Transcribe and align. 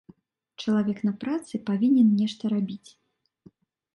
Чалавек 0.63 0.99
на 1.07 1.11
працы 1.23 1.53
павінен 1.69 2.09
нешта 2.21 2.43
рабіць. 2.53 2.89